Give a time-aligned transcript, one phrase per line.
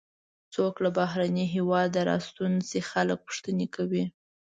[0.53, 4.03] څوک له بهرني هېواده راستون شي خلک پوښتنې کوي.